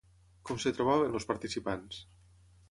Com 0.49 0.61
es 0.61 0.65
trobaven 0.77 1.19
els 1.19 1.29
participants? 1.33 2.01